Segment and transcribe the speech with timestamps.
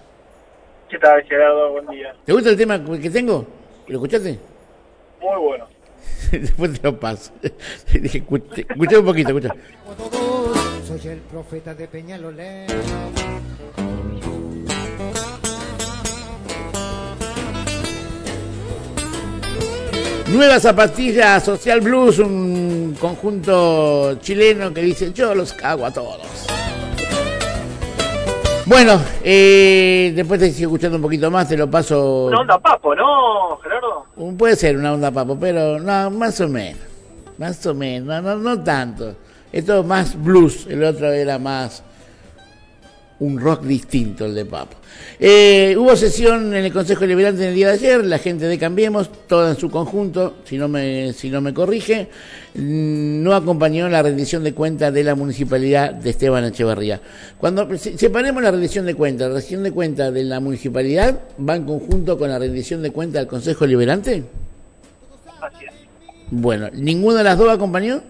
[0.90, 1.74] ¿Qué tal, Gerardo?
[1.74, 2.16] Buen día.
[2.26, 3.46] ¿Te gusta el tema que tengo?
[3.88, 4.40] ¿Lo escuchaste?
[5.22, 5.68] Muy bueno.
[6.32, 7.32] Después te lo paso.
[7.94, 8.66] escuché,
[8.98, 9.54] un poquito, escucha.
[11.00, 12.68] Soy el profeta de Peñalolén.
[20.34, 26.46] Nueva zapatilla Social Blues, un conjunto chileno que dice yo los cago a todos.
[28.66, 32.26] Bueno, eh, después te sigo escuchando un poquito más, te lo paso.
[32.26, 34.06] Una onda papo, ¿no, Gerardo?
[34.38, 36.82] Puede ser una onda papo, pero no, más o menos.
[37.38, 39.16] Más o menos, no, no tanto.
[39.52, 41.84] Esto es más blues, el otro era más
[43.22, 44.78] un rock distinto el de Papo.
[45.20, 48.58] Eh, hubo sesión en el Consejo Liberante en el día de ayer, la gente de
[48.58, 52.10] Cambiemos, toda en su conjunto, si no me, si no me corrige,
[52.56, 57.00] mm, no acompañó la rendición de cuentas de la municipalidad de Esteban Echeverría.
[57.38, 61.66] Cuando separemos la rendición de cuentas, la rendición de cuentas de la municipalidad va en
[61.66, 64.24] conjunto con la rendición de cuentas del Consejo Liberante.
[65.40, 65.74] Así es.
[66.32, 68.02] Bueno, ¿ninguna de las dos acompañó?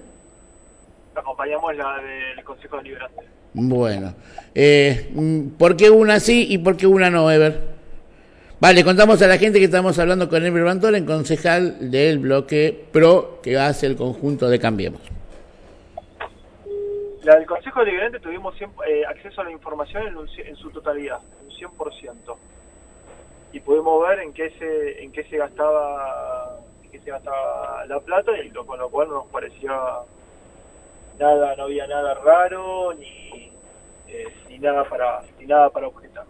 [1.16, 3.22] Acompañamos la del Consejo Liberante.
[3.54, 4.14] Bueno,
[4.56, 5.12] eh,
[5.58, 7.72] ¿por qué una sí y por qué una no, Ever?
[8.62, 13.42] Vale, contamos a la gente que estamos hablando con Ever Bantoren, concejal del bloque PRO
[13.42, 15.02] que hace el conjunto de Cambiemos.
[17.24, 22.36] La del Consejo Deliberante tuvimos eh, acceso a la información en, su totalidad, un 100%.
[23.54, 28.00] Y pudimos ver en qué se, en qué se gastaba en qué se gastaba la
[28.00, 29.72] plata y lo, con lo cual nos parecía
[31.22, 33.52] nada, no había nada raro ni,
[34.08, 36.26] eh, ni nada para ni nada para objetar.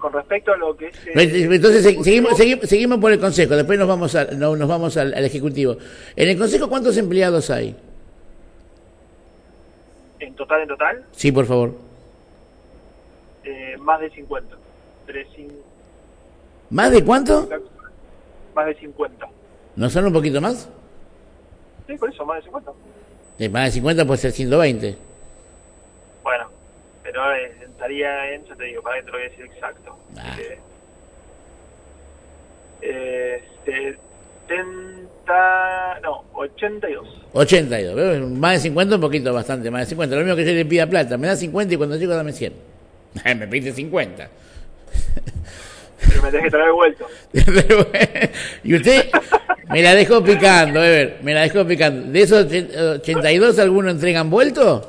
[0.00, 3.88] Con respecto a lo que es, eh, entonces seguimos, seguimos, por el consejo, después nos
[3.88, 5.76] vamos a, no, nos vamos al, ejecutivo.
[6.14, 7.76] En el consejo cuántos empleados hay?
[10.20, 11.04] En total, en total.
[11.10, 11.74] Sí, por favor.
[13.44, 14.56] Eh, más de 50.
[16.70, 17.48] ¿Más de cuánto?
[18.54, 19.26] Más de 50.
[19.74, 20.70] ¿No son un poquito más?
[21.88, 22.72] Sí, por eso, más de 50.
[23.40, 24.98] De más de 50 puede ser 120.
[26.22, 26.50] Bueno,
[27.02, 29.96] pero eh, estaría en, yo te digo, para que te lo voy a decir exacto.
[30.18, 30.36] Ah.
[32.82, 33.42] Eh,
[34.46, 37.08] 70, no, 82.
[37.32, 40.16] 82, más de 50 un poquito bastante, más de 50.
[40.16, 42.52] Lo mismo que yo le pida plata, me da 50 y cuando llego dame 100.
[43.38, 44.28] me pide 50.
[46.06, 47.06] Pero me tenés que traer vuelto.
[48.64, 49.08] y usted
[49.70, 52.10] me la dejó picando, Ever, me la dejó picando.
[52.10, 54.82] ¿De esos 82 algunos entregan vuelto?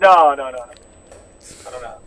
[0.00, 0.58] No, no, no.
[0.58, 1.98] No, nada.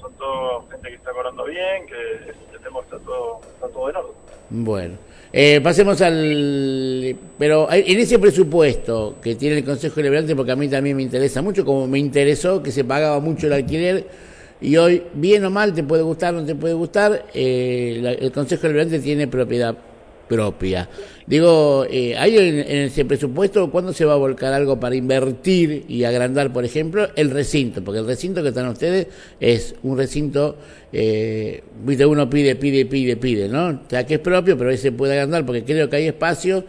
[0.00, 4.12] son todos gente que está cobrando bien, que está todo, está todo en orden.
[4.50, 4.94] Bueno.
[5.34, 7.16] Eh, pasemos al.
[7.38, 11.40] Pero en ese presupuesto que tiene el Consejo Liberante, porque a mí también me interesa
[11.40, 14.06] mucho, como me interesó que se pagaba mucho el alquiler
[14.60, 18.30] y hoy, bien o mal, te puede gustar o no te puede gustar, eh, el
[18.30, 19.74] Consejo Deliberante tiene propiedad
[20.32, 20.88] propia.
[21.26, 25.84] Digo, eh, ¿hay en, en, ese presupuesto cuándo se va a volcar algo para invertir
[25.88, 27.84] y agrandar, por ejemplo, el recinto?
[27.84, 29.08] Porque el recinto que están ustedes
[29.38, 30.56] es un recinto,
[30.90, 33.68] eh, viste, uno pide, pide, pide, pide, ¿no?
[33.68, 36.64] O sea, que es propio, pero ese puede agrandar porque creo que hay espacio.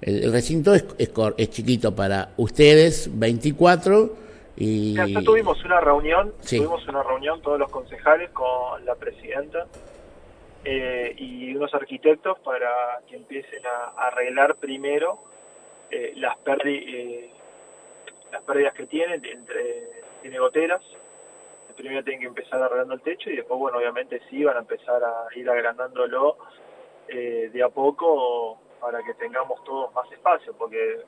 [0.00, 4.16] El, el recinto es, es, es, chiquito para ustedes, 24.
[4.56, 4.94] Y...
[4.94, 6.56] Ya, tuvimos una reunión, sí.
[6.56, 9.66] tuvimos una reunión todos los concejales con la presidenta
[10.64, 15.18] eh, y unos arquitectos para que empiecen a, arreglar primero
[15.90, 17.30] eh, las, eh,
[18.30, 19.88] las pérdidas que tienen, entre,
[20.22, 20.82] tiene goteras,
[21.74, 25.02] primero tienen que empezar arreglando el techo y después, bueno, obviamente sí van a empezar
[25.02, 26.36] a ir agrandándolo
[27.08, 31.00] eh, de a poco para que tengamos todos más espacio, porque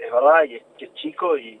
[0.00, 1.60] es verdad y es, que es chico y,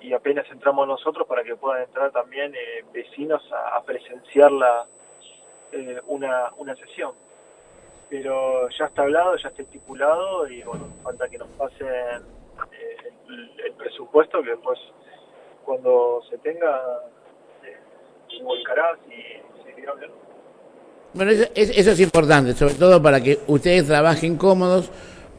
[0.00, 4.86] y apenas entramos nosotros para que puedan entrar también eh, vecinos a, a presenciar la,
[5.72, 7.12] eh, una, una sesión.
[8.08, 12.22] Pero ya está hablado, ya está estipulado y bueno, falta que nos pasen
[12.72, 12.96] eh,
[13.64, 14.78] el, presupuesto que después
[15.64, 16.82] cuando se tenga
[17.64, 17.76] eh,
[18.28, 20.10] se volcará si quiere
[21.14, 24.90] Bueno, eso es importante, sobre todo para que ustedes trabajen cómodos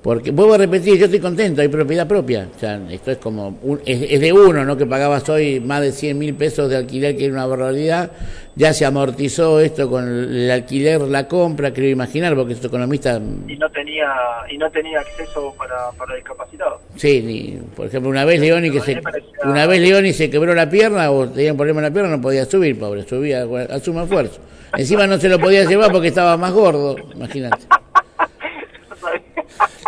[0.03, 2.49] porque, vuelvo a repetir, yo estoy contento, hay propiedad propia.
[2.53, 4.75] O sea, esto es como, un, es, es, de uno, ¿no?
[4.75, 8.11] Que pagabas hoy más de 100 mil pesos de alquiler, que era una barbaridad.
[8.53, 13.17] Ya se amortizó esto con el alquiler, la compra, creo imaginar, porque es economista.
[13.47, 14.11] Y no tenía,
[14.51, 16.81] y no tenía acceso para, para discapacitados.
[16.97, 19.01] Sí, ni, por ejemplo, una vez Leoni que se,
[19.45, 22.21] una vez Leoni se quebró la pierna o tenía un problema en la pierna, no
[22.21, 24.41] podía subir, pobre, subía a suma esfuerzo.
[24.77, 27.67] Encima no se lo podía llevar porque estaba más gordo, imagínate.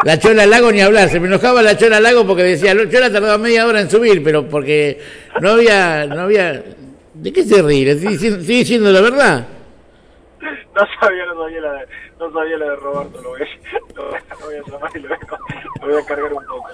[0.03, 3.11] La Chola Lago ni hablar, se me enojaba la Chola Lago porque decía, la Chola
[3.11, 4.99] tardaba media hora en subir, pero porque
[5.41, 6.63] no había, no había,
[7.13, 7.95] ¿de qué se ríe?
[7.95, 9.47] ¿Sigue, sigue diciendo la verdad?
[10.75, 11.85] No sabía, no sabía la de,
[12.19, 15.17] no sabía la de Roberto, lo voy a, lo voy a llamar y lo voy
[15.17, 16.69] a, lo voy a cargar un poco.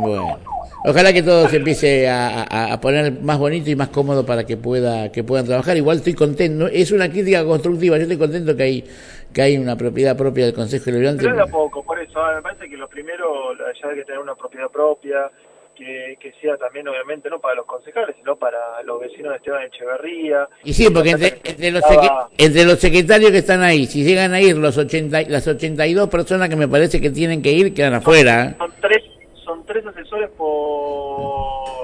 [0.00, 0.38] Bueno.
[0.86, 4.44] Ojalá que todo se empiece a, a, a, poner más bonito y más cómodo para
[4.44, 5.78] que pueda que puedan trabajar.
[5.78, 7.96] Igual estoy contento, es una crítica constructiva.
[7.96, 8.84] Yo estoy contento que hay
[9.32, 11.24] que hay una propiedad propia del Consejo Deliberante.
[11.24, 14.70] Pero poco, por eso me parece que lo primero ya hay que tener una propiedad
[14.70, 15.30] propia,
[15.74, 19.64] que, que sea también obviamente no para los concejales, sino para los vecinos de Esteban
[19.64, 20.48] Echeverría.
[20.62, 22.28] Y sí, porque entre, entre, los estaba...
[22.38, 26.48] entre los secretarios que están ahí, si llegan a ir los 80, las 82 personas
[26.48, 28.44] que me parece que tienen que ir, quedan afuera.
[28.44, 28.54] ¿eh?
[28.58, 29.02] Son tres
[29.44, 31.74] son tres asesores por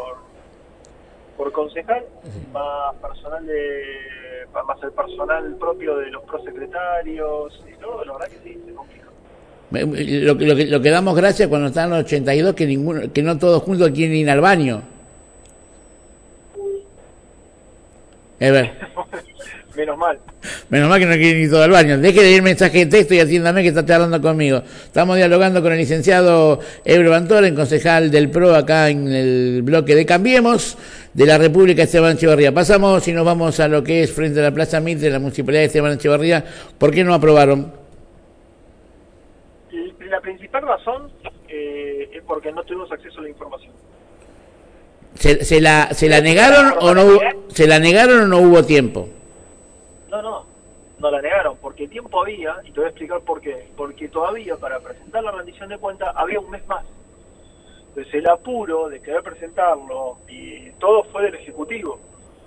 [1.37, 2.05] por concejal,
[2.53, 8.39] más personal de más el personal propio de los prosecretarios y todo, la verdad que
[8.39, 9.10] sí, se complica.
[9.71, 13.39] Lo, lo, que, lo que damos gracias cuando están los 82 que ninguno que no
[13.39, 14.83] todos juntos quieren ir al baño.
[18.41, 18.73] Ever.
[19.77, 20.19] Menos mal.
[20.69, 21.99] Menos mal que no quieren ir todo al baño.
[21.99, 24.63] Deje de ir mensaje de texto y atiéndame que está hablando conmigo.
[24.85, 30.05] Estamos dialogando con el licenciado Ebro Bantoren, concejal del PRO acá en el bloque de
[30.05, 30.77] Cambiemos
[31.15, 32.53] de la República Esteban Echevarría.
[32.53, 35.63] Pasamos y nos vamos a lo que es frente a la Plaza Mitre la Municipalidad
[35.63, 36.45] de Esteban Echevarría.
[36.77, 37.80] ¿Por qué no aprobaron?
[40.51, 41.13] Principal razón
[41.49, 43.73] eh, es porque no tuvimos acceso a la información.
[45.15, 47.05] ¿Se, se la, se la negaron o no
[47.49, 49.09] se la negaron o no hubo tiempo?
[50.09, 50.47] No, no,
[50.99, 53.69] no la negaron, porque tiempo había, y te voy a explicar por qué.
[53.77, 56.85] Porque todavía para presentar la rendición de cuenta había un mes más.
[57.91, 62.01] Entonces el apuro de querer presentarlo y todo fue del Ejecutivo.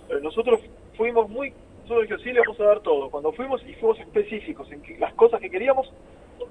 [0.09, 0.59] Pero nosotros
[0.97, 1.53] fuimos muy,
[1.83, 3.09] nosotros dijimos, sí, le vamos a dar todo.
[3.09, 5.89] Cuando fuimos y fuimos específicos en que las cosas que queríamos,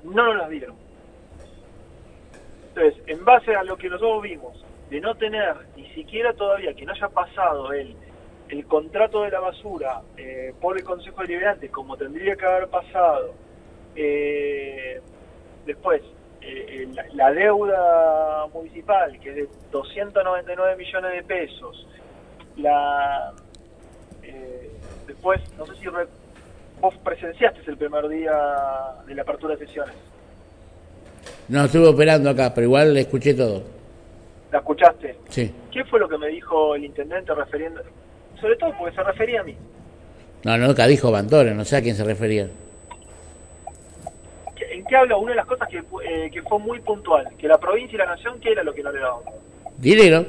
[0.03, 0.92] no nos las dieron.
[2.75, 6.85] Entonces, en base a lo que nosotros vimos, de no tener ni siquiera todavía que
[6.85, 7.97] no haya pasado el
[8.53, 13.33] el contrato de la basura eh, por el Consejo Deliberante, como tendría que haber pasado,
[13.97, 15.01] eh,
[15.65, 16.03] después,
[16.43, 21.89] eh, la, deuda municipal, que es de 299 millones de pesos,
[22.57, 23.33] la
[25.07, 26.07] después, no sé si re,
[26.81, 28.33] vos presenciaste el primer día
[29.07, 29.95] de la apertura de sesiones.
[31.49, 33.63] No, estuve operando acá, pero igual le escuché todo.
[34.51, 35.17] ¿La escuchaste?
[35.29, 35.53] Sí.
[35.71, 37.83] ¿Qué fue lo que me dijo el intendente refiriendo,
[38.41, 39.57] sobre todo porque se refería a mí.
[40.45, 42.49] No, nunca dijo Bantore, no sé a quién se refería.
[44.71, 45.21] ¿En qué hablo?
[45.21, 48.07] Una de las cosas que, eh, que fue muy puntual, que la provincia y la
[48.07, 49.21] nación, ¿qué era lo que no le daban?
[49.79, 50.25] Dinero.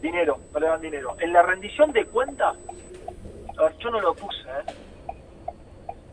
[0.00, 1.16] Dinero, no le daban dinero.
[1.20, 4.72] En la rendición de cuenta, a ver, yo no lo puse, ¿eh?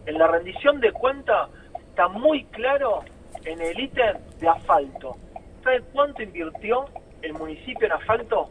[0.06, 1.48] En la rendición de cuenta
[1.90, 3.04] está muy claro
[3.46, 5.16] en el ítem de asfalto.
[5.64, 6.86] ¿Sabes cuánto invirtió
[7.22, 8.50] el municipio en asfalto?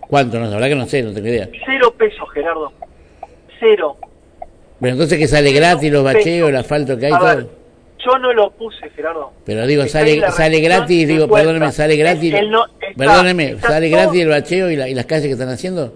[0.00, 0.38] ¿Cuánto?
[0.38, 1.48] No, la verdad que no sé, no tengo idea.
[1.66, 2.72] Cero pesos, Gerardo.
[3.60, 3.96] Cero.
[4.80, 7.36] Pero entonces que sale gratis los bacheos, el asfalto que hay, A todo.
[7.36, 7.46] ver,
[7.98, 9.32] yo no lo puse, Gerardo.
[9.44, 11.48] Pero digo, Está sale, sale gratis, digo, cuenta.
[11.48, 12.34] perdóneme, sale Es gratis.
[12.34, 15.26] él no- está- perdóneme, está sale todo- gratis el bacheo y, la- y las calles
[15.26, 15.94] que están haciendo.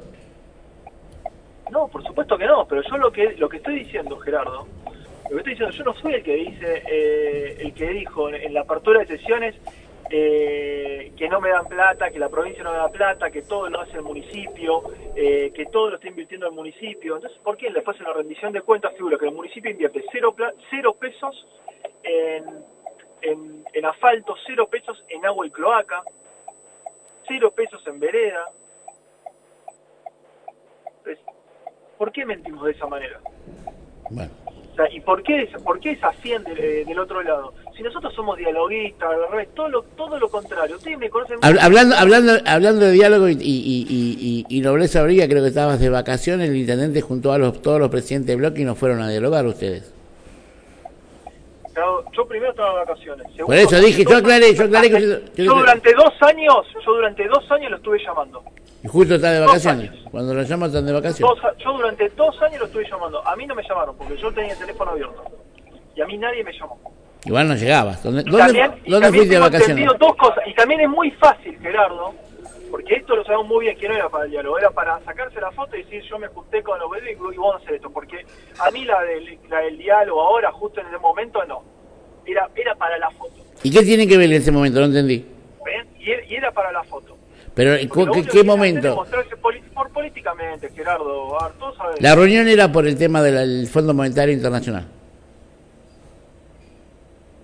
[1.71, 4.67] No, por supuesto que no, pero yo lo que lo que estoy diciendo, Gerardo,
[5.33, 8.53] lo que estoy diciendo, yo no soy el que dice, eh, el que dijo en,
[8.53, 9.55] la apertura de sesiones
[10.11, 13.67] eh, que no me dan plata, que la provincia no me da plata, que todo
[13.71, 14.83] lo hace el municipio,
[15.17, 17.17] eh, que todo lo está invirtiendo el municipio.
[17.17, 20.37] Entonces, ¿por qué después en la rendición de cuentas figura que el municipio invierte cero,
[20.69, 21.47] cero pesos
[22.03, 22.45] en,
[23.23, 26.03] en, en asfalto, cero pesos en agua y cloaca,
[27.27, 28.51] cero pesos en vereda?
[30.99, 31.25] Entonces,
[31.97, 33.19] ¿por qué mentimos de esa manera?
[34.11, 34.31] Bueno.
[34.73, 37.53] O sea, ¿y por qué, por qué 100 del, eh, del otro lado?
[37.77, 39.11] Si nosotros somos dialoguistas,
[39.55, 40.77] todo lo, todo lo contrario.
[40.77, 41.39] Ustedes me conocen.
[41.43, 45.91] Hablando, hablando, hablando de diálogo y, y, y, y, nobleza orilla, creo que estabas de
[45.91, 49.11] vacaciones, el intendente junto a los, todos los presidentes de bloque y no fueron a
[49.11, 49.93] dialogar ustedes.
[51.77, 53.27] Yo, yo primero estaba de vacaciones.
[53.35, 56.57] Segundo, Por eso dije, yo aclaré, yo aclaré que- yo- yo- yo durante dos años,
[56.85, 58.43] yo durante dos años lo estuve llamando.
[58.83, 59.91] Y justo está de vacaciones.
[60.11, 61.43] Cuando lo llaman están de vacaciones.
[61.43, 63.27] Dos yo durante dos años lo estuve llamando.
[63.27, 65.25] A mí no me llamaron porque yo tenía el teléfono abierto.
[65.95, 66.79] Y a mí nadie me llamó.
[67.25, 68.03] Igual no llegabas.
[68.03, 68.73] ¿Dónde, dónde, también,
[69.15, 69.69] fuiste de vacaciones?
[69.69, 70.45] entendido dos cosas.
[70.47, 72.13] Y también es muy fácil, Gerardo,
[72.71, 75.41] porque esto lo sabemos muy bien que no era para el diálogo, era para sacarse
[75.41, 77.91] la foto y decir yo me junté con los bebés y vamos a hacer esto.
[77.91, 78.27] Porque
[78.59, 81.63] a mí la del, la del diálogo ahora, justo en el momento, no.
[82.27, 83.35] Era, era para la foto.
[83.63, 84.81] ¿Y qué tiene que ver en ese momento?
[84.81, 85.25] No entendí.
[85.65, 85.87] ¿ven?
[86.01, 87.17] Y era para la foto.
[87.55, 89.05] Pero, Porque ¿cu- lo ¿qué, qué momento?
[89.93, 91.41] políticamente, Gerardo.
[91.41, 92.01] A ver, todos sabemos.
[92.01, 94.87] La reunión era por el tema del Fondo Monetario Internacional.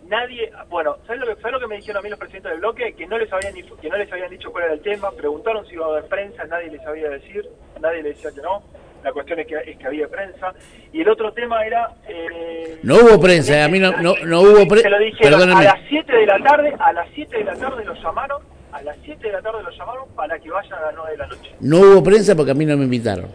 [0.08, 2.60] nadie, bueno, ¿sabes lo, que, ¿sabes lo que me dijeron a mí los presidentes del
[2.60, 2.94] bloque?
[2.94, 5.74] Que no les habían que no les habían dicho cuál era el tema, preguntaron si
[5.74, 7.46] iba a haber prensa, nadie les sabía decir,
[7.80, 8.62] nadie les decía que no.
[9.04, 10.52] La cuestión es que, es que había prensa.
[10.92, 11.88] Y el otro tema era...
[12.08, 14.98] eh, No hubo prensa, a mí no, no, no hubo Se lo prensa.
[14.98, 18.42] dijeron a las 7 de la tarde, a las 7 de la tarde los llamaron,
[18.72, 21.16] a las 7 de la tarde los llamaron para que vayan a las 9 de
[21.16, 21.54] la noche.
[21.60, 23.26] No hubo prensa porque a mí no me invitaron.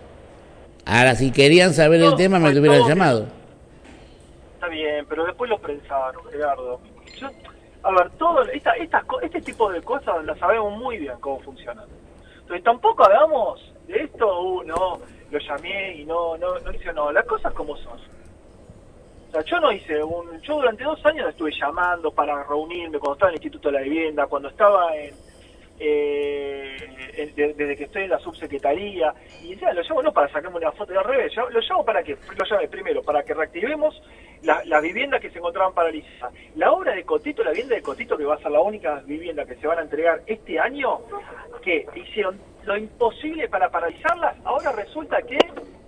[0.86, 3.26] Ahora, si querían saber el tema, me tuvieran todo- llamado.
[4.56, 6.80] Está bien, pero después lo prensaron, Gerardo.
[7.20, 7.30] Yo-
[7.84, 11.40] a ver, todo esta, estas co- este tipo de cosas las sabemos muy bien cómo
[11.42, 11.86] funcionan.
[12.42, 15.00] Entonces tampoco hagamos de esto, uh, no,
[15.32, 17.98] lo llamé y no, no, no hice, no, las cosas como son.
[19.34, 23.30] Sea, yo no hice un, yo durante dos años estuve llamando para reunirme cuando estaba
[23.32, 25.16] en el Instituto de la Vivienda, cuando estaba en,
[25.80, 30.72] eh, desde que estoy en la subsecretaría, y decía, lo llamo no para sacarme una
[30.72, 34.00] foto de al revés, lo llamo para que, lo llamé primero, para que reactivemos
[34.44, 36.34] la- las viviendas que se encontraban paralizadas.
[36.56, 39.46] La obra de Cotito, la vivienda de Cotito, que va a ser la única vivienda
[39.46, 41.00] que se van a entregar este año,
[41.64, 45.38] que hicieron lo imposible para paralizarlas, ahora resulta que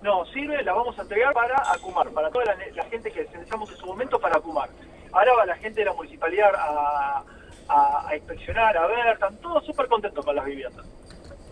[0.06, 3.70] no sirve, la vamos a entregar para Acumar, para toda la, la gente que necesitamos
[3.72, 4.70] en su momento para Acumar.
[5.12, 7.24] Ahora va la gente de la municipalidad a,
[7.68, 10.86] a- a inspeccionar, a ver, están todos súper contentos con las viviendas.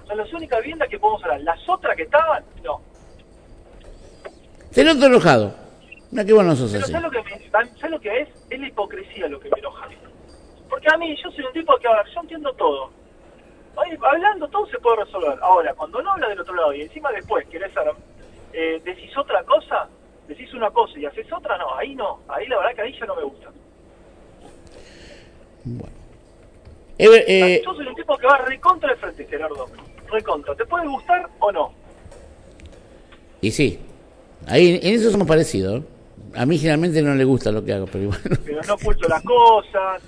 [0.07, 1.41] Son las únicas viviendas que podemos hablar.
[1.41, 2.81] Las otras que estaban, no.
[4.74, 5.53] Te noto enojado.
[6.12, 6.91] No, que vos no sos Pero así.
[6.93, 8.29] ¿sabes lo que, me, ¿sabes lo que es?
[8.50, 9.88] Es la hipocresía lo que me enoja.
[10.69, 12.91] Porque a mí, yo soy un tipo que, a ver, yo entiendo todo.
[13.75, 15.39] Oye, hablando todo se puede resolver.
[15.41, 17.91] Ahora, cuando no habla del otro lado y encima después querés ser,
[18.53, 19.88] eh, decís otra cosa,
[20.27, 22.19] decís una cosa y haces otra, no, ahí no.
[22.27, 23.50] Ahí la verdad que ahí ya no me gusta.
[26.98, 29.67] Eh, eh, Yo soy un tipo que va recontra de frente, Gerardo.
[30.10, 30.55] Recontra.
[30.55, 31.74] ¿Te puede gustar o no?
[33.41, 33.79] y sí.
[34.48, 35.83] Ahí, en eso somos parecidos.
[36.36, 38.19] A mí generalmente no le gusta lo que hago, pero igual.
[38.45, 40.01] pero no oculto las cosas,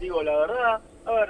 [0.00, 0.80] digo la verdad.
[1.06, 1.28] A ver,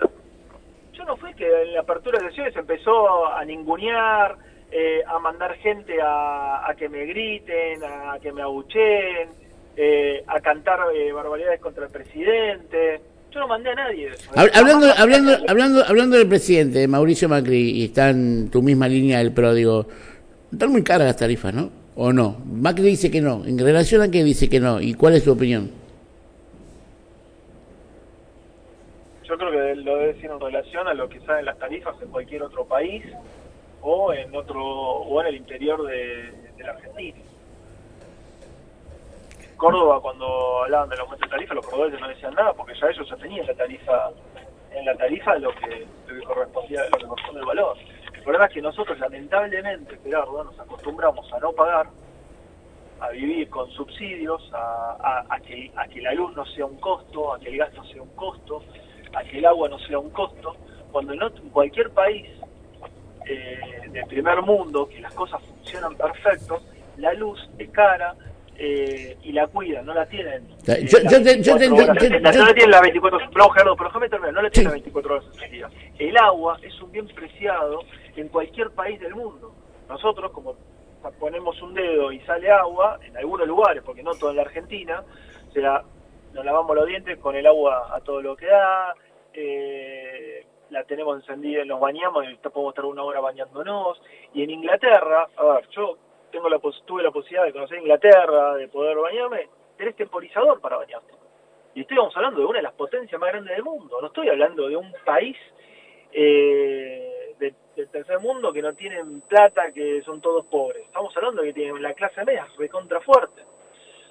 [0.92, 4.36] yo no fui que en la apertura de sesiones empezó a ningunear,
[4.70, 9.28] eh, a mandar gente a, a que me griten, a que me abucheen,
[9.76, 13.00] eh, a cantar eh, barbaridades contra el presidente.
[13.30, 14.10] Yo no mandé a nadie.
[14.34, 19.18] Hablando, hablando, hablando, hablando del presidente, de Mauricio Macri, y está en tu misma línea
[19.18, 19.86] del PRO, digo,
[20.50, 21.70] están muy caras las tarifas, ¿no?
[21.96, 22.38] ¿O no?
[22.46, 23.44] Macri dice que no.
[23.44, 24.80] ¿En relación a qué dice que no?
[24.80, 25.70] ¿Y cuál es tu opinión?
[29.24, 32.08] Yo creo que lo debe decir en relación a lo que salen las tarifas en
[32.08, 33.02] cualquier otro país
[33.88, 37.18] o en otro o en el interior de, la Argentina.
[39.56, 43.08] Córdoba cuando hablaban del aumento de tarifa los cordobeses no decían nada porque ya ellos
[43.08, 44.10] ya tenían la tarifa
[44.72, 47.76] en la tarifa lo que, lo correspondía lo que corresponde el valor.
[48.12, 51.86] El problema es que nosotros lamentablemente, Gerardo, nos acostumbramos a no pagar,
[53.00, 57.38] a vivir con subsidios, a, que, a que la luz no sea un costo, a
[57.38, 58.62] que el gas no sea un costo,
[59.14, 60.56] a que el agua no sea un costo,
[60.90, 62.28] cuando en cualquier país
[63.26, 66.60] eh, del primer mundo, que las cosas funcionan perfecto,
[66.98, 68.14] la luz es cara
[68.58, 70.46] eh, y la cuidan, no la tienen.
[70.66, 72.02] eh, Yo- las yo te- yo te 24 ent- horas.
[72.02, 73.30] yo- La- yo- no la tienen las 24 horas.
[73.36, 74.64] No, Gerardo, pero déjame terminar, no la tienen Sí.
[74.64, 75.68] las 24 horas al día.
[75.98, 77.80] El agua es un bien preciado
[78.16, 79.54] en cualquier país del mundo.
[79.88, 80.56] Nosotros, como
[81.20, 85.04] ponemos un dedo y sale agua, en algunos lugares, porque no todo en la Argentina,
[85.48, 85.82] o sea,
[86.32, 88.94] nos lavamos los dientes con el agua a todo lo que da,
[89.34, 94.00] eh, la tenemos encendida, nos bañamos y podemos estar una hora bañándonos.
[94.34, 95.96] Y en Inglaterra, a ver, yo
[96.30, 101.12] tengo la tuve la posibilidad de conocer Inglaterra, de poder bañarme, tenés temporizador para bañarte.
[101.74, 104.68] Y estamos hablando de una de las potencias más grandes del mundo, no estoy hablando
[104.68, 105.36] de un país
[106.12, 110.82] eh, de- del tercer mundo que no tienen plata, que son todos pobres.
[110.86, 113.42] Estamos hablando de que tienen la clase media recontra fuerte.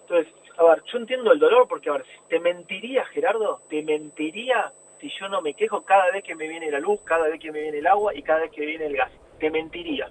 [0.02, 4.72] Entonces, a ver, yo entiendo el dolor porque, a ver, te mentiría, Gerardo, te mentiría
[5.00, 7.52] si yo no me quejo cada vez que me viene la luz, cada vez que
[7.52, 9.12] me viene el agua y cada vez que viene el gas.
[9.40, 10.10] Te mentiría.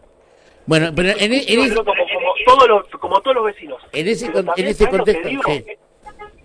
[0.66, 3.82] Bueno, pero en, e- ese- creo como, como todos los, como todos los vecinos.
[3.92, 5.42] En ese Pero también, en ese ¿sabes lo que contexto, digo?
[5.46, 5.78] sí.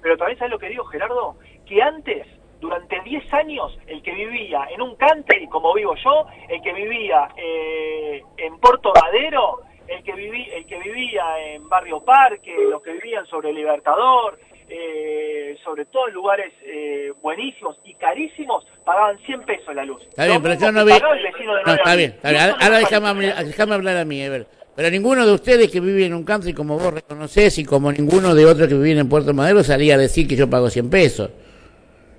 [0.01, 2.27] Pero también sabes lo que digo, Gerardo, que antes,
[2.60, 7.27] durante 10 años, el que vivía en un country, como vivo yo, el que vivía
[7.38, 12.91] eh, en Puerto Madero, el que, viví, el que vivía en Barrio Parque, los que
[12.93, 19.75] vivían sobre Libertador, eh, sobre todo en lugares eh, buenísimos y carísimos, pagaban 100 pesos
[19.75, 20.01] la luz.
[20.09, 20.91] Está bien, pero yo no vi...
[21.65, 24.47] No, está bien, está Ahora, déjame, déjame hablar a mí, Ever.
[24.75, 28.33] Pero ninguno de ustedes que vive en un country como vos reconocés y como ninguno
[28.33, 31.29] de otros que viven en Puerto Madero salía a decir que yo pago 100 pesos.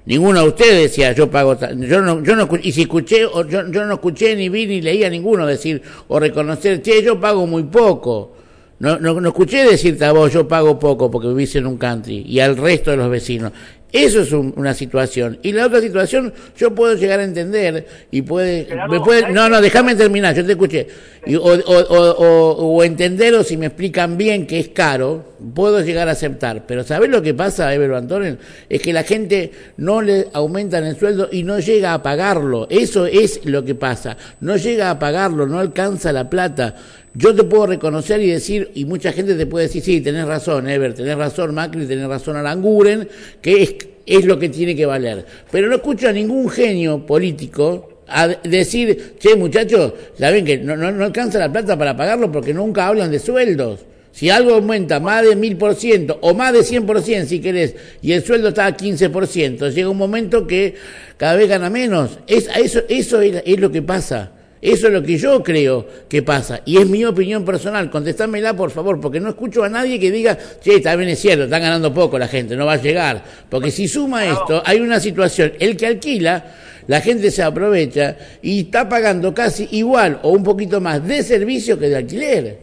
[0.04, 3.66] Ninguno de ustedes decía yo pago yo no yo no y si escuché o yo,
[3.70, 7.46] yo no escuché ni vi ni leí a ninguno decir o reconocer che yo pago
[7.46, 8.32] muy poco
[8.80, 12.24] no, no, no escuché decirte a vos yo pago poco porque vivís en un country
[12.26, 13.52] y al resto de los vecinos.
[13.92, 15.40] Eso es un- una situación.
[15.42, 19.34] Y la otra situación yo puedo llegar a entender y puede Gerardo, me puede ¿sabes
[19.34, 20.86] no no déjame terminar yo te escuché.
[21.26, 25.80] Y- o, o, o, o, entender o si me explican bien que es caro puedo
[25.80, 26.66] llegar a aceptar.
[26.68, 28.38] Pero ¿sabés lo que pasa Ever Antonen?
[28.68, 32.68] es que la gente no le aumentan el sueldo y no llega a pagarlo.
[32.70, 34.16] Eso es lo que pasa.
[34.40, 36.76] No llega a pagarlo no alcanza la plata
[37.14, 40.68] yo te puedo reconocer y decir, y mucha gente te puede decir, sí, tenés razón,
[40.68, 43.08] Ever, tenés razón, Macri, tenés razón, Aranguren,
[43.42, 43.74] que es,
[44.06, 45.24] es lo que tiene que valer.
[45.50, 50.76] Pero no escucho a ningún genio político a de- decir, che, muchachos, saben que no,
[50.76, 53.80] no, no alcanza la plata para pagarlo porque nunca hablan de sueldos.
[54.12, 58.10] Si algo aumenta más de mil por ciento o más de 100% si querés y
[58.12, 60.74] el sueldo está a 15%, llega un momento que
[61.16, 62.18] cada vez gana menos.
[62.26, 64.32] Es, eso eso es, es lo que pasa.
[64.62, 66.60] Eso es lo que yo creo que pasa.
[66.66, 67.90] Y es mi opinión personal.
[67.90, 71.62] Contestámela, por favor, porque no escucho a nadie que diga, che, también es cierto, están
[71.62, 73.24] ganando poco la gente, no va a llegar.
[73.48, 75.52] Porque si suma esto, hay una situación.
[75.58, 76.44] El que alquila,
[76.86, 81.78] la gente se aprovecha y está pagando casi igual o un poquito más de servicio
[81.78, 82.58] que de alquiler.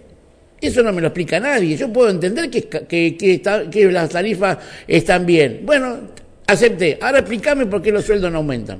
[0.62, 1.78] Eso no me lo explica nadie.
[1.78, 4.58] Yo puedo entender que, que, que, está- que las tarifas
[4.88, 5.62] están bien.
[5.64, 5.98] Bueno,
[6.46, 6.98] acepté.
[7.02, 8.80] Ahora explícame por qué los sueldos no aumentan.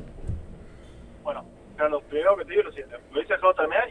[1.24, 1.46] Bueno,
[1.78, 2.96] Carlos, primero que te digo es lo siguiente,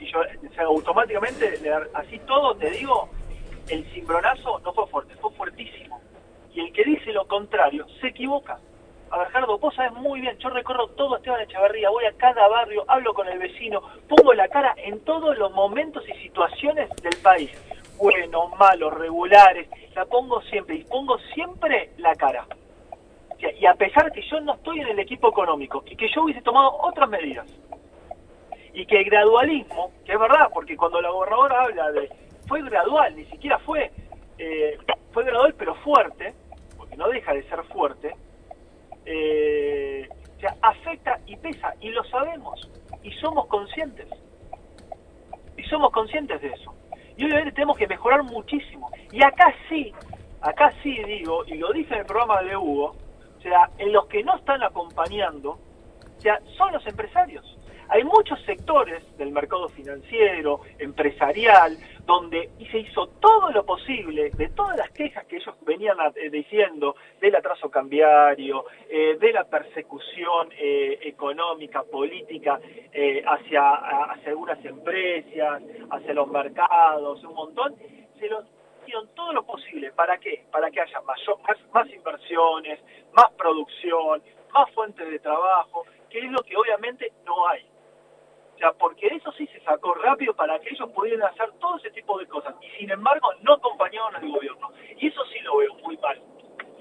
[0.00, 1.60] y yo o sea, automáticamente,
[1.94, 3.08] así todo te digo,
[3.68, 6.00] el cimbronazo no fue fuerte, fue fuertísimo.
[6.54, 8.58] Y el que dice lo contrario se equivoca.
[9.10, 12.48] A ver, Gerardo, vos sabés muy bien, yo recorro todo Esteban Echeverría, voy a cada
[12.48, 17.16] barrio, hablo con el vecino, pongo la cara en todos los momentos y situaciones del
[17.22, 17.50] país,
[17.98, 22.46] buenos, malos, regulares, la pongo siempre y pongo siempre la cara.
[23.60, 26.42] Y a pesar que yo no estoy en el equipo económico y que yo hubiese
[26.42, 27.46] tomado otras medidas
[28.76, 32.10] y que el gradualismo, que es verdad, porque cuando la gobernadora habla de
[32.46, 33.90] fue gradual, ni siquiera fue
[34.36, 34.76] eh,
[35.12, 36.34] fue gradual pero fuerte,
[36.76, 38.14] porque no deja de ser fuerte,
[39.06, 42.70] eh, o sea, afecta y pesa y lo sabemos
[43.02, 44.08] y somos conscientes
[45.56, 46.74] y somos conscientes de eso
[47.16, 49.90] y obviamente tenemos que mejorar muchísimo y acá sí,
[50.42, 52.94] acá sí digo y lo dije en el programa de Hugo,
[53.38, 57.55] o sea, en los que no están acompañando, o sea, son los empresarios.
[57.88, 64.76] Hay muchos sectores del mercado financiero, empresarial, donde se hizo todo lo posible de todas
[64.76, 70.98] las quejas que ellos venían eh, diciendo del atraso cambiario, eh, de la persecución eh,
[71.02, 72.60] económica, política
[72.92, 73.70] eh, hacia,
[74.12, 77.74] hacia algunas empresas, hacia los mercados, un montón,
[78.18, 78.42] se lo
[78.82, 79.92] hicieron todo lo posible.
[79.92, 80.44] ¿Para qué?
[80.50, 82.80] Para que haya mayor, más, más inversiones,
[83.12, 84.22] más producción,
[84.52, 87.64] más fuentes de trabajo, que es lo que obviamente no hay.
[88.56, 91.90] O sea, porque eso sí se sacó rápido para que ellos pudieran hacer todo ese
[91.90, 92.54] tipo de cosas.
[92.62, 94.72] Y sin embargo, no acompañaron al gobierno.
[94.98, 96.18] Y eso sí lo veo muy mal.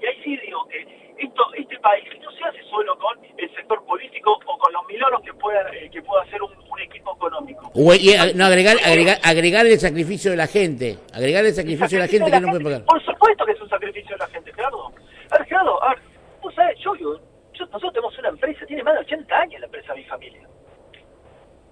[0.00, 3.84] Y ahí sí digo que esto, este país no se hace solo con el sector
[3.84, 7.70] político o con los milagros que pueda, eh, que pueda hacer un, un equipo económico.
[7.74, 10.96] Y, eh, no, agregar, agregar, agregar el sacrificio de la gente.
[11.12, 12.84] Agregar el sacrificio de la gente que no puede pagar.
[12.86, 14.92] Por supuesto que es un sacrificio de la gente, Gerardo.
[15.30, 15.98] A ver, Gerardo, a ver,
[16.40, 17.18] vos sabés, yo, yo,
[17.52, 20.40] yo- nosotros tenemos una empresa, tiene más de 80 años la empresa Mi Familia.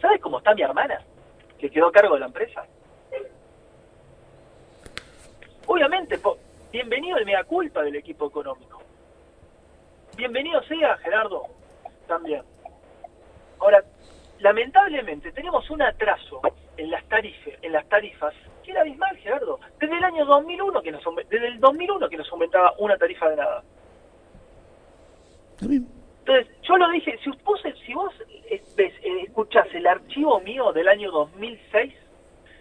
[0.01, 1.01] ¿Sabes cómo está mi hermana?
[1.59, 2.67] Que quedó a cargo de la empresa.
[5.67, 6.21] Obviamente,
[6.71, 8.83] bienvenido el mea culpa del equipo económico.
[10.19, 11.45] Bienvenido sea, Gerardo,
[12.07, 12.43] también.
[13.59, 13.83] Ahora,
[14.41, 16.43] lamentablemente tenemos un atraso
[16.77, 19.59] en las tarifas, en las tarifas que era abismal, Gerardo.
[19.81, 23.37] Desde el año 2001 que nos desde el 2001 que nos aumentaba una tarifa de
[23.37, 23.63] nada.
[25.63, 26.04] Bien.
[26.27, 28.13] Entonces, yo lo dije, si vos, si vos
[28.51, 31.93] eh, ves, eh, escuchás el archivo mío del año 2006,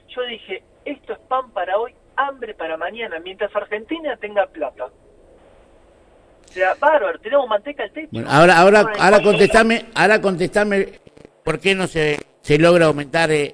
[0.09, 4.85] yo dije, esto es pan para hoy, hambre para mañana, mientras Argentina tenga plata.
[4.85, 8.09] O sea, bárbaro, tenemos manteca al techo.
[8.11, 10.99] Bueno, ahora, ahora, ahora contestame, ahora contestame
[11.43, 13.49] por qué no se, se logra aumentar eh,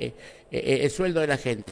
[0.52, 1.72] eh, el sueldo de la gente.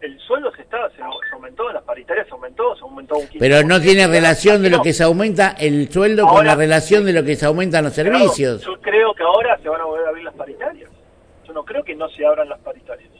[0.00, 3.36] El sueldo se, está, se, aumentó, las paritarias se aumentó, se aumentó un 15%.
[3.40, 7.12] Pero no tiene relación de lo que se aumenta el sueldo con la relación de
[7.12, 8.62] lo que se aumentan los servicios.
[8.64, 10.90] Yo creo que ahora se van a volver a abrir las paritarias.
[11.46, 13.10] Yo no creo que no se abran las paritarias.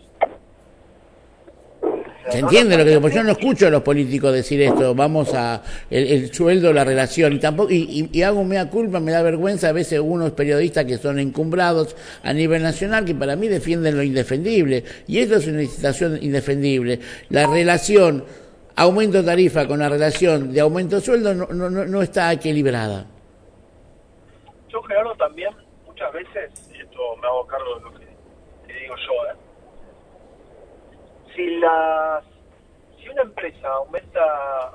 [2.30, 3.00] ¿Se entiende lo que digo?
[3.00, 6.84] Porque yo no escucho a los políticos decir esto, vamos a el, el sueldo, la
[6.84, 10.98] relación, y tampoco y, hago mea culpa, me da vergüenza a veces unos periodistas que
[10.98, 15.62] son encumbrados a nivel nacional que para mí defienden lo indefendible, y esto es una
[15.62, 17.00] situación indefendible.
[17.30, 18.24] La relación
[18.76, 23.06] aumento tarifa con la relación de aumento sueldo no, no, no está equilibrada.
[24.68, 25.50] Yo, Gerardo, también
[25.86, 28.06] muchas veces, y esto me hago cargo de lo que,
[28.66, 29.38] que digo yo, ¿eh?
[31.38, 32.24] Si, las,
[33.01, 34.20] si una empresa aumenta,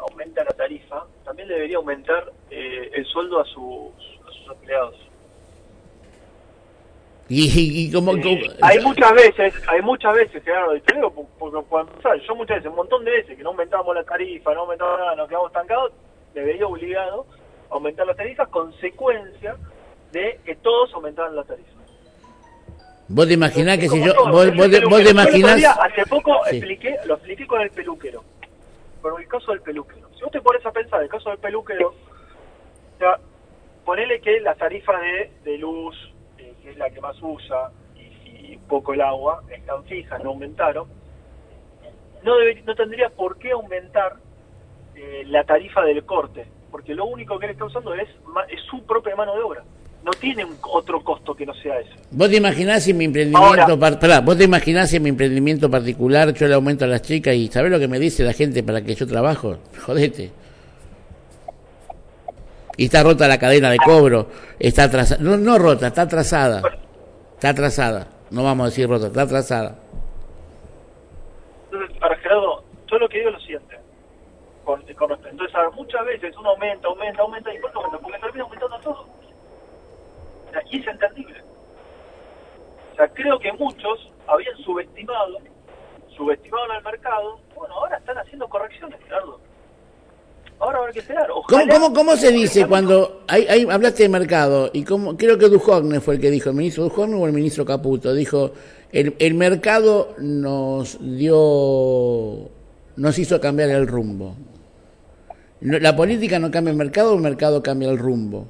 [0.10, 3.91] aumenta la tarifa, también debería aumentar eh, el sueldo a sus,
[4.28, 4.95] a sus empleados.
[7.30, 11.26] Y, y- como, Eh, hay muchas veces, hay muchas veces, Gerardo, y te digo, por-
[11.39, 12.21] porque cuando, ¿sabes?
[12.28, 15.15] yo muchas veces, un montón de veces que no aumentábamos la tarifa, no aumentábamos nada,
[15.15, 15.91] nos quedamos estancados,
[16.34, 17.26] debería obligado
[17.69, 19.56] a aumentar las tarifas, consecuencia
[20.12, 21.72] de que todos aumentaran la tarifa.
[23.13, 25.56] Vos te imaginás que si yo, todo, vos, vos te- vos te imaginás...
[25.58, 26.58] día, hace poco Sí.
[26.58, 28.23] expliqué, lo expliqué con el peluquero,
[29.02, 30.10] con el caso del peluquero.
[30.15, 33.17] Si vos te pones a pensar, el caso del peluquero, o sea,
[33.86, 35.95] ponele que la tarifa de, de luz,
[36.38, 40.21] eh, que es la que más usa, y, y un poco el agua, están fijas,
[40.23, 40.88] no aumentaron,
[42.23, 44.15] no, debería- no tendría por qué aumentar
[44.95, 48.08] eh, la tarifa del corte, porque lo único que él está usando es,
[48.49, 49.63] es su propia mano de obra.
[50.03, 51.91] No tiene un- otro costo que no sea ese.
[52.11, 53.77] Vos te imaginás si mi emprendimiento, Ahora.
[53.77, 57.33] par- pará, vos te imaginás si mi emprendimiento particular yo le aumento a las chicas
[57.35, 59.57] y ¿sabés lo que me dice la gente para que yo trabajo?
[59.85, 60.31] Jodete.
[62.75, 64.27] Y está rota la cadena de cobro,
[64.59, 66.61] está atrasada, no, no rota, está atrasada.
[67.35, 69.75] Está atrasada, no vamos a decir rota, está atrasada.
[71.71, 73.77] Entonces, para Gerardo, yo lo que digo es lo siguiente.
[74.65, 77.97] Con, con entonces, muchas veces uno aumenta, aumenta, aumenta, y ¿por qué aumenta?
[77.99, 79.05] Porque termina aumentando todo.
[80.53, 81.41] Sea, y es entendible.
[82.93, 85.37] O sea, creo que muchos habían subestimado,
[86.15, 87.39] subestimado al mercado.
[87.55, 89.39] Bueno, ahora están haciendo correcciones, Gerardo.
[90.59, 91.27] Ahora va a haber que esperar.
[91.27, 94.69] ¿Cómo, Ojalá- cómo, cómo se dice cuando hay, hay- hablaste de mercado?
[94.71, 97.65] y cómo, Creo que Dujogne fue el que dijo, el ministro Dujogne o el ministro
[97.65, 98.51] Caputo, dijo,
[98.91, 102.49] el, el mercado nos dio,
[102.95, 104.35] nos hizo cambiar el rumbo.
[105.61, 108.45] La política no cambia el mercado, el mercado cambia el rumbo.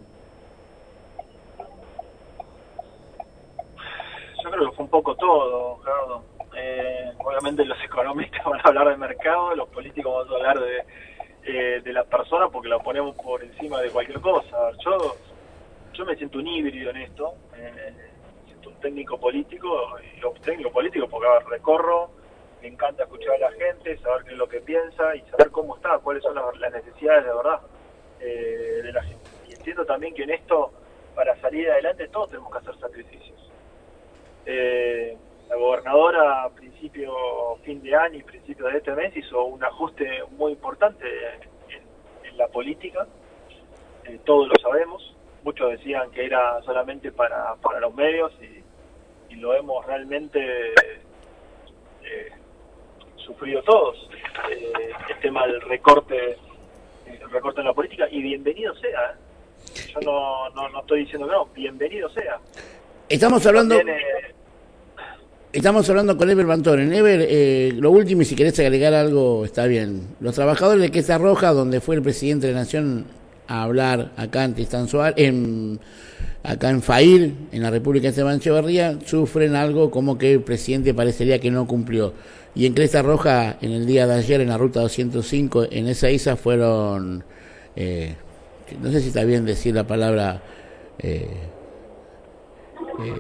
[4.44, 6.24] Yo creo que fue un poco todo, Gerardo.
[6.56, 10.84] Eh, obviamente los economistas van a hablar de mercado, los políticos van a hablar de,
[11.44, 14.72] eh, de la persona porque la ponemos por encima de cualquier cosa.
[14.84, 15.16] Yo,
[15.94, 17.94] yo me siento un híbrido en esto, eh,
[18.46, 22.12] siento un técnico político, y un técnico político porque a ver, recorro,
[22.62, 25.76] me encanta escuchar a la gente, saber qué es lo que piensa y saber cómo
[25.76, 27.60] está, cuáles son las, las necesidades de verdad
[28.22, 29.30] eh, de la gente.
[29.50, 30.72] Y entiendo también que en esto,
[31.14, 33.52] para salir adelante, todos tenemos que hacer sacrificios.
[34.46, 35.18] Eh,
[35.50, 37.14] la gobernadora a principio,
[37.64, 41.06] fin de año y principio de este mes hizo un ajuste muy importante
[41.70, 43.08] en, en la política,
[44.06, 49.36] Eh, todos lo sabemos, muchos decían que era solamente para, para los medios y, y
[49.38, 50.74] lo hemos realmente
[52.04, 52.30] eh,
[53.16, 54.10] sufrido todos,
[54.52, 56.38] eh, el tema del recorte,
[57.08, 59.94] el recorte en la política y bienvenido sea, ¿eh?
[59.94, 62.40] yo no, no, no estoy diciendo que no, bienvenido sea.
[63.08, 63.76] Estamos hablando...
[65.54, 66.92] Estamos hablando con Ever Bantoren.
[66.92, 70.02] Ever, eh, lo último, y si querés agregar algo, está bien.
[70.20, 73.06] Los trabajadores de Quesa Roja, donde fue el presidente de la Nación
[73.48, 75.80] a hablar acá en Tristán Suárez, en,
[76.42, 80.92] acá en Fair, en la República de Esteban Echeverría, sufren algo como que el presidente
[80.96, 82.14] parecería que no cumplió.
[82.56, 86.10] Y en Cresta Roja, en el día de ayer, en la ruta 205, en esa
[86.10, 87.24] isla fueron,
[87.76, 88.16] eh,
[88.82, 90.42] no sé si está bien decir la palabra,
[90.98, 91.28] eh,
[93.06, 93.14] eh,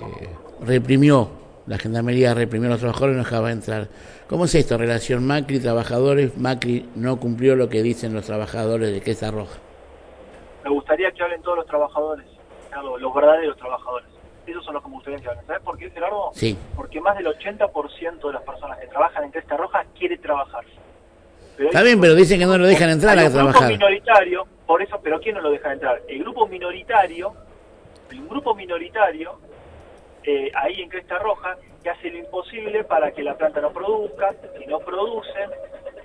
[0.66, 3.88] reprimió, la gendarmería reprimió a los trabajadores y no dejaba entrar.
[4.28, 4.78] ¿Cómo es esto?
[4.78, 9.60] Relación Macri-trabajadores, Macri no cumplió lo que dicen los trabajadores de Cresta Roja.
[10.64, 12.26] Me gustaría que hablen todos los trabajadores,
[12.70, 14.08] claro, los verdaderos trabajadores.
[14.46, 15.46] Esos son los que me gustaría que hablen.
[15.46, 16.32] ¿Sabes por qué, Gerardo?
[16.34, 16.58] Sí.
[16.76, 20.64] Porque más del 80% de las personas que trabajan en Cresta Roja quiere trabajar.
[21.56, 23.72] Pero Está bien, pero dicen que no lo dejan entrar a un grupo trabajar.
[23.72, 26.02] minoritario, por eso, pero ¿quién no lo deja entrar?
[26.08, 27.34] El grupo minoritario,
[28.12, 29.38] un grupo minoritario
[30.24, 34.34] eh, ahí en Cresta Roja que hace lo imposible para que la planta no produzca,
[34.58, 35.50] si no producen,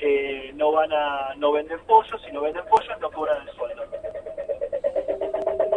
[0.00, 3.84] eh, no van a, no venden pollo, si no venden pollo no cobran el sueldo.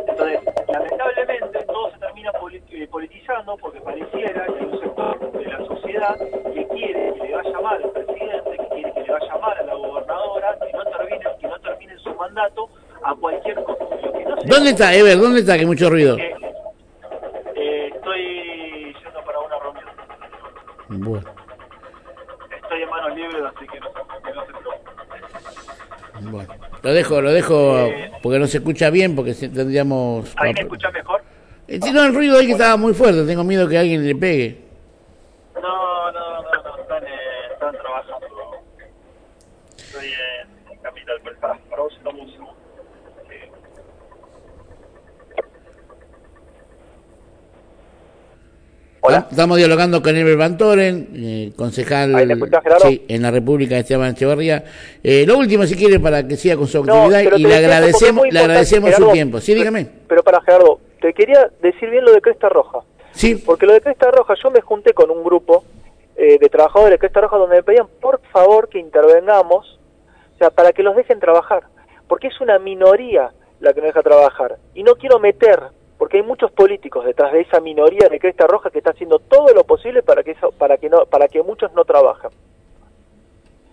[0.08, 2.32] Entonces, lamentablemente todo se termina
[2.72, 7.36] eh, politizando porque pareciera que hay un sector de la sociedad que quiere que le
[7.36, 10.86] vaya mal al presidente, que quiere que le vaya mal a la gobernadora, que no
[10.86, 12.70] termine, que no termine su mandato
[13.04, 15.18] a cualquier no se ¿Dónde está, Ever?
[15.20, 15.54] ¿Dónde está?
[15.54, 16.18] Que hay mucho ruido.
[16.18, 16.36] Eh,
[26.92, 30.34] Lo dejo, lo dejo Eh, porque no se escucha bien, porque tendríamos...
[30.36, 31.22] ¿Ahí me escuchás mejor?
[31.70, 34.58] Eh, no, el ruido ahí que estaba muy fuerte, tengo miedo que alguien le pegue.
[35.56, 37.08] No, no, no, no, están, eh,
[37.54, 38.28] están trabajando.
[39.78, 40.08] Estoy
[40.70, 42.56] en Capital, pero para, para vos estamos un segundo.
[43.30, 43.50] Eh,
[49.12, 49.28] Hola.
[49.30, 54.64] Estamos dialogando con Ever Van Toren, eh, concejal en la República de Esteban Echeverría.
[55.04, 58.40] Eh, lo último, si quiere, para que siga con su actividad y le agradecemos, le
[58.40, 59.42] agradecemos su tiempo.
[59.42, 59.86] Sí, dígame.
[60.08, 62.80] Pero para Gerardo, te quería decir bien lo de Cresta Roja.
[63.12, 65.66] Sí, Porque lo de Cresta Roja, yo me junté con un grupo
[66.16, 69.78] eh, de trabajadores de Cresta Roja donde me pedían por favor que intervengamos,
[70.36, 71.64] o sea, para que los dejen trabajar.
[72.08, 74.58] Porque es una minoría la que no deja trabajar.
[74.74, 75.60] Y no quiero meter,
[76.12, 79.54] porque hay muchos políticos detrás de esa minoría de Cresta Roja que está haciendo todo
[79.54, 82.32] lo posible para que, eso, para que, no, para que muchos no trabajen.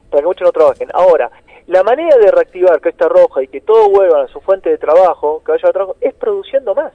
[0.08, 0.88] Para que muchos no trabajen.
[0.94, 1.32] Ahora,
[1.66, 5.42] la manera de reactivar Cresta Roja y que todos vuelvan a su fuente de trabajo,
[5.44, 6.92] que vaya a trabajo, es produciendo más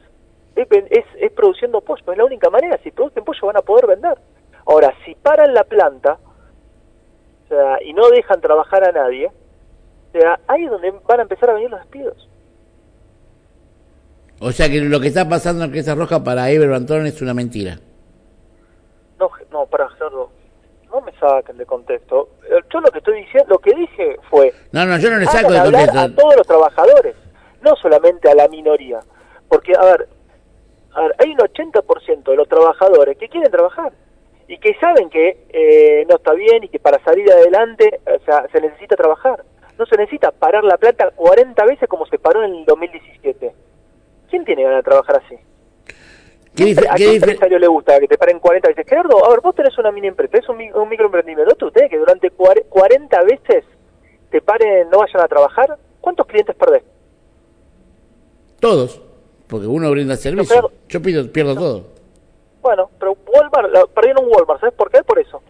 [0.56, 3.88] es, es, es produciendo pollo, es la única manera, si producen pollo van a poder
[3.88, 4.18] vender.
[4.66, 6.20] Ahora, si paran la planta
[7.44, 11.24] o sea, y no dejan trabajar a nadie, o sea, ahí es donde van a
[11.24, 12.30] empezar a venir los despidos.
[14.44, 17.22] O sea que lo que está pasando en Cresta Roja para Ever Van Toren es
[17.22, 17.80] una mentira.
[19.20, 20.30] No, no, para Gerardo,
[20.92, 22.30] no me saquen de contexto.
[22.50, 25.26] Eh, Yo lo que estoy diciendo, lo que dije fue, No, no, yo no le
[25.26, 26.22] saco de hablar a contexto.
[26.22, 27.16] todos los trabajadores,
[27.62, 29.00] no solamente a la minoría.
[29.48, 30.10] Porque, a ver,
[30.94, 33.94] a ver, hay un 80% de los trabajadores que quieren trabajar
[34.48, 38.46] y que saben que eh, no está bien y que para salir adelante o sea,
[38.52, 39.44] se necesita trabajar.
[39.80, 43.54] No se necesita parar la plata 40 veces como se paró en el 2017.
[44.34, 45.36] ¿Quién tiene ganas de trabajar así?
[46.56, 48.88] ¿Qué ¿A qué qué empresario le gusta que te paren 40 veces?
[48.90, 51.56] Gerardo, a ver, vos tenés una mini empresa, es un, un microemprendimiento.
[51.62, 53.64] ¿No ustedes que durante cuare- 40 veces
[54.32, 55.78] te paren, no vayan a trabajar?
[56.02, 56.82] ¿Cuántos clientes perdés?
[58.60, 59.00] Todos,
[59.46, 60.56] porque uno brinda servicio.
[60.56, 61.84] pero- Yo pido, pierdo todo.
[62.64, 65.04] Bueno, pero Walmart, la- perdieron Walmart, ¿sabes por qué?
[65.04, 65.44] Por eso.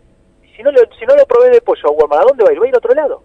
[0.57, 2.53] Si no, le, si no le provee de pollo a Walmart, ¿a dónde va a
[2.53, 2.59] ir?
[2.61, 3.23] Va a ir a otro lado.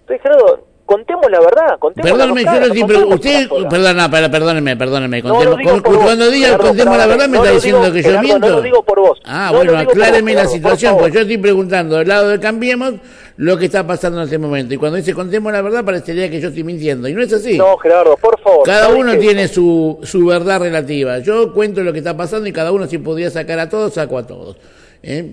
[0.00, 5.22] Entonces, Gerardo, contemos la verdad, contemos Perdóneme, la verdad, pre- contemos usted, perdona, perdóneme, perdóneme,
[5.22, 8.08] contemos- con- cuando diga Gerardo, contemos la verdad me no está diciendo digo, que yo
[8.08, 8.48] Gerardo, miento.
[8.48, 9.20] no lo digo por vos.
[9.24, 12.94] Ah, No bueno, vos, acláreme la situación, porque yo estoy preguntando del lado de Cambiemos
[13.36, 14.74] lo que está pasando en este momento.
[14.74, 17.08] Y cuando dice contemos la verdad parecería que yo estoy mintiendo.
[17.08, 17.58] Y no es así.
[17.58, 18.64] No, Gerardo, por favor.
[18.64, 21.18] Cada no uno tiene su, su verdad relativa.
[21.18, 24.18] Yo cuento lo que está pasando y cada uno si podía sacar a todos, saco
[24.18, 24.56] a todos.
[25.02, 25.32] ¿Eh?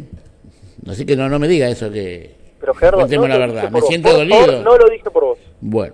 [0.89, 3.63] Así que no, no me diga eso que Pero Gerardo, no la verdad.
[3.71, 3.87] Me vos.
[3.89, 4.61] siento dolido.
[4.63, 5.39] no lo dije por vos.
[5.59, 5.93] Bueno,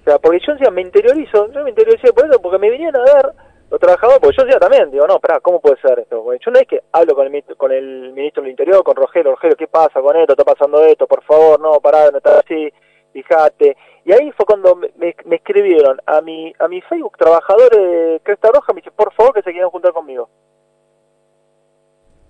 [0.00, 2.96] O sea, porque yo decía, me interiorizo, yo me interioricé por eso, porque me vinieron
[3.00, 3.26] a ver
[3.70, 6.22] los trabajadores, porque yo decía también, digo, no, pará, ¿cómo puede ser esto?
[6.22, 9.30] Porque yo no es que hablo con el, con el ministro del Interior, con Rogelio,
[9.30, 10.32] Rogelio, ¿qué pasa con esto?
[10.34, 11.06] ¿Está pasando esto?
[11.06, 12.70] Por favor, no, pará, no está así,
[13.12, 13.76] fíjate.
[14.04, 18.20] Y ahí fue cuando me, me- me escribieron a mi, a mi Facebook, trabajadores de
[18.22, 20.28] Cresta Roja, me dice, por favor, que se quieran juntar conmigo.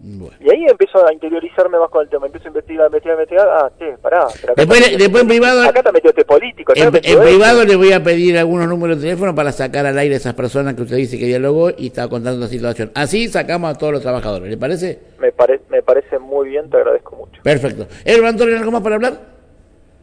[0.06, 0.36] Bueno.
[0.40, 3.70] Y ahí empiezo a interiorizarme más con el tema, empiezo a investigar, investigar, investigar, ah,
[3.78, 4.26] che, pará.
[4.42, 7.16] pero Después, está- después en privado, Acá está metido este político, en, este.
[7.16, 10.34] privado le voy a pedir algunos números de teléfono para sacar al aire a esas
[10.34, 12.90] personas que usted dice que dialogó y está contando la situación.
[12.94, 14.48] Así sacamos a todos los trabajadores.
[14.50, 14.98] ¿Le parece?
[15.18, 17.40] Me, pare- me parece muy bien, te agradezco mucho.
[17.42, 17.86] Perfecto.
[18.04, 19.14] ¿El Antonio algo más para hablar?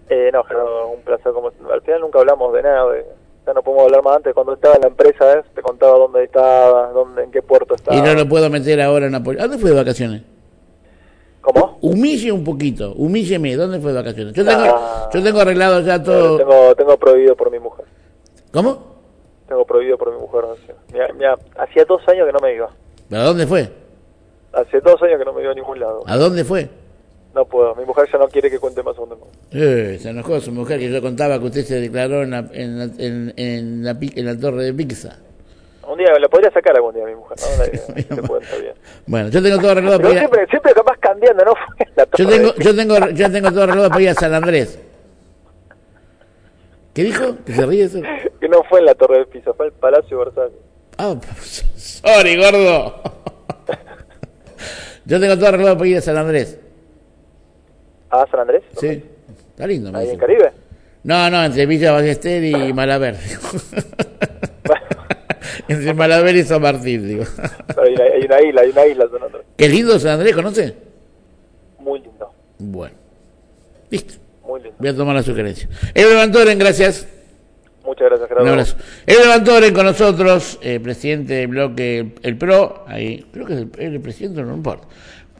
[0.09, 1.31] Eh, no, Gerardo, un placer.
[1.31, 2.91] Como, al final nunca hablamos de nada.
[2.91, 3.05] de-
[3.45, 4.33] ya no podemos hablar más antes.
[4.33, 5.43] Cuando estaba en la empresa, ¿eh?
[5.55, 7.97] te contaba dónde estaba, dónde, en qué puerto estaba.
[7.97, 9.43] Y no lo puedo meter ahora en Napoleón.
[9.43, 10.21] ¿A dónde fue de vacaciones?
[11.41, 11.79] ¿Cómo?
[11.81, 13.55] Humille un poquito, humílleme.
[13.55, 14.33] ¿Dónde fue de vacaciones?
[14.33, 15.09] Yo tengo, Ah.
[15.11, 16.37] yo tengo arreglado ya todo.
[16.37, 17.85] Tengo, tengo prohibido por mi mujer.
[18.53, 18.91] ¿Cómo?
[19.47, 20.43] Tengo prohibido por mi mujer.
[21.15, 22.69] mira, hacía dos años que no me iba.
[23.11, 23.69] ¿A dónde fue?
[24.53, 26.01] Hace dos años que no me iba a ningún lado.
[26.05, 26.69] ¿A dónde fue?
[27.33, 27.73] No puedo.
[27.75, 29.15] Mi mujer ya no quiere que cuente más me
[29.59, 32.77] Eh, se enojó su mujer que yo contaba que usted se declaró en la, en
[32.77, 35.17] la, en, en la, en la torre de pizza.
[35.87, 37.57] Un día la podría sacar algún día mi mujer, ¿no?
[37.57, 38.73] La- se puede, está bien.
[39.07, 41.53] Bueno, yo tengo todo arreglado para ir siempre, siempre capaz cambiando, ¿no?
[41.77, 44.13] Fue la yo torre tengo, de- yo tengo, yo tengo todo arreglado para ir a
[44.13, 44.79] San Andrés.
[46.93, 47.37] ¿Qué dijo?
[47.45, 48.01] ¿Que se ríe eso?
[48.41, 50.57] Que no fue en la Torre de Pisa, fue el Palacio Versalles.
[50.97, 51.15] Ah,
[51.77, 53.01] sorry, gordo.
[55.05, 56.59] Yo tengo todo arreglado para ir a San Andrés.
[58.11, 58.63] ¿Ah, San Andrés?
[58.79, 59.03] Sí.
[59.49, 60.17] Está lindo, me ¿Ahí en.
[60.17, 60.51] Caribe?
[61.03, 63.15] No, no, entre Villa Ballester y Malaber.
[65.67, 67.23] entre Malaber y San Martín, digo.
[67.77, 69.41] Hay una, hay una isla, hay una isla San Andrés.
[69.57, 70.75] Qué lindo San Andrés, ¿conoce?
[71.79, 72.95] Muy lindo, Bueno.
[73.89, 74.13] Listo.
[74.45, 74.75] muy lindo.
[74.79, 75.67] Voy a tomar la sugerencia.
[75.93, 77.07] Evo Levantoren, gracias.
[77.83, 78.49] Muchas gracias, Un Gerardo.
[78.51, 78.75] abrazo.
[79.07, 84.01] Evo con nosotros, eh, presidente del bloque El PRO, ahí, creo que es el, el
[84.01, 84.87] presidente, no importa.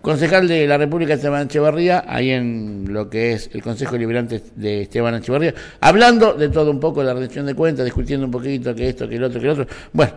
[0.02, 4.82] Concejal de la República Esteban Echevarría, ahí en lo que es el Consejo Liberante de
[4.82, 8.74] Esteban Echevarría, hablando de todo un poco, de la rendición de cuentas, discutiendo un poquito
[8.74, 9.68] que esto, que el otro, que el otro.
[9.94, 10.14] Bueno,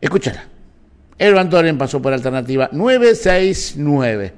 [0.00, 0.44] escúchala.
[1.18, 4.32] El Levantoren pasó por alternativa 969.